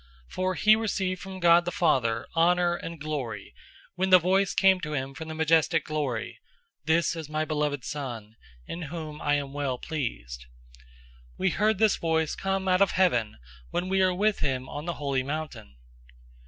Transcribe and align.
001:017 0.29 0.33
For 0.33 0.55
he 0.55 0.75
received 0.75 1.21
from 1.21 1.39
God 1.39 1.63
the 1.63 1.71
Father 1.71 2.25
honor 2.33 2.75
and 2.75 2.99
glory, 2.99 3.53
when 3.93 4.09
the 4.09 4.17
voice 4.17 4.55
came 4.55 4.79
to 4.79 4.93
him 4.95 5.13
from 5.13 5.27
the 5.27 5.35
Majestic 5.35 5.85
Glory, 5.85 6.39
"This 6.85 7.15
is 7.15 7.29
my 7.29 7.45
beloved 7.45 7.85
Son, 7.85 8.35
in 8.65 8.81
whom 8.89 9.21
I 9.21 9.35
am 9.35 9.53
well 9.53 9.77
pleased."{Matthew 9.77 11.35
17:5; 11.37 11.39
Mark 11.39 11.39
9:7; 11.39 11.39
Luke 11.39 11.49
9:35} 11.49 11.49
001:018 11.49 11.49
We 11.49 11.49
heard 11.67 11.77
this 11.77 11.97
voice 11.97 12.35
come 12.35 12.67
out 12.67 12.81
of 12.81 12.91
heaven 12.93 13.37
when 13.69 13.89
we 13.89 13.99
were 14.01 14.15
with 14.15 14.39
him 14.39 14.69
on 14.69 14.85
the 14.85 14.93
holy 14.93 15.21
mountain. 15.21 15.75